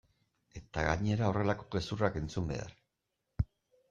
[0.59, 2.73] Eta gainera horrelako gezurrak entzun behar!